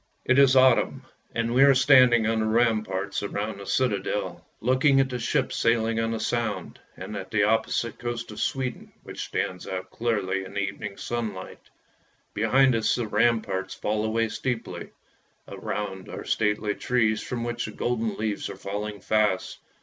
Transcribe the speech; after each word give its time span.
IT 0.25 0.39
is 0.39 0.55
autumn, 0.55 1.05
and 1.35 1.53
we 1.53 1.61
are 1.61 1.75
standing 1.75 2.25
on 2.25 2.39
the 2.39 2.45
ramparts 2.47 3.21
round 3.21 3.59
the 3.59 3.67
citadel, 3.67 4.43
looking 4.59 4.99
at 4.99 5.09
the 5.09 5.19
ships 5.19 5.55
sailing 5.55 5.99
on 5.99 6.09
the 6.09 6.19
Sound, 6.19 6.79
and 6.97 7.15
at 7.15 7.29
the 7.29 7.43
opposite 7.43 7.99
coast 7.99 8.31
of 8.31 8.39
Sweden 8.39 8.91
which 9.03 9.25
stands 9.25 9.67
out 9.67 9.91
clearly 9.91 10.43
in 10.43 10.53
the 10.55 10.59
evening 10.59 10.97
sun 10.97 11.35
light. 11.35 11.69
Behind 12.33 12.73
us 12.73 12.95
the 12.95 13.05
ramparts 13.05 13.75
fall 13.75 14.03
away 14.03 14.29
steeply; 14.29 14.89
around 15.47 16.09
are 16.09 16.25
stately 16.25 16.73
trees 16.73 17.21
from 17.21 17.43
which 17.43 17.65
the 17.65 17.71
golden 17.71 18.15
leaves 18.17 18.49
are 18.49 18.55
falling 18.57 19.01
fast. 19.01 19.59